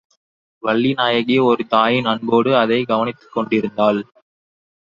[0.63, 4.01] வள்ளிநாயகி ஒரு தாயின் அன்போடு அதைக் கவனித்துக்கொண்டிருந்தாள்.